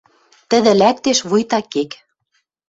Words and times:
Тӹдӹ 0.49 0.71
лӓктеш, 0.79 1.19
вуйта 1.29 1.59
кек: 1.71 1.91